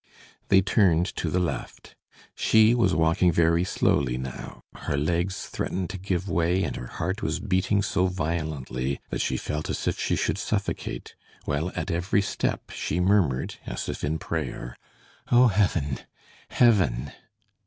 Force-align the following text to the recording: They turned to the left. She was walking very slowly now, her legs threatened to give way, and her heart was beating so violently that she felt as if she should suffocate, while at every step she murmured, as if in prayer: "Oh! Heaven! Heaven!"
They 0.47 0.63
turned 0.63 1.05
to 1.17 1.29
the 1.29 1.37
left. 1.39 1.95
She 2.33 2.73
was 2.73 2.95
walking 2.95 3.31
very 3.31 3.63
slowly 3.63 4.17
now, 4.17 4.63
her 4.73 4.97
legs 4.97 5.45
threatened 5.45 5.91
to 5.91 5.99
give 5.99 6.27
way, 6.27 6.63
and 6.63 6.75
her 6.75 6.87
heart 6.87 7.21
was 7.21 7.39
beating 7.39 7.83
so 7.83 8.07
violently 8.07 8.99
that 9.11 9.21
she 9.21 9.37
felt 9.37 9.69
as 9.69 9.87
if 9.87 9.99
she 9.99 10.15
should 10.15 10.39
suffocate, 10.39 11.13
while 11.45 11.71
at 11.75 11.91
every 11.91 12.23
step 12.23 12.71
she 12.71 12.99
murmured, 12.99 13.57
as 13.67 13.87
if 13.87 14.03
in 14.03 14.17
prayer: 14.17 14.75
"Oh! 15.31 15.49
Heaven! 15.49 15.99
Heaven!" 16.49 17.11